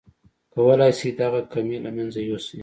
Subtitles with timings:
[0.53, 2.59] کولای شئ دغه کمی له منځه يوسئ.